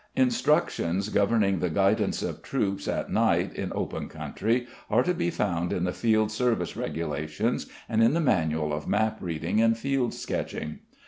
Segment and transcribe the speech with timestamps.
[0.19, 5.71] _Instructions governing the guidance of troops at night in open country are to be found
[5.71, 10.79] in the Field Service Regulations, and in the Manual of Map Reading and Field Sketching.